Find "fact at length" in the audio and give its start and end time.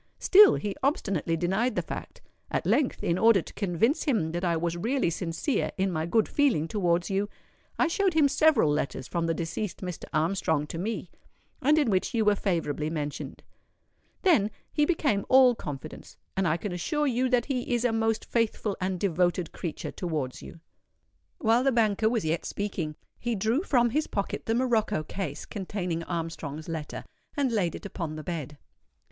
1.83-3.03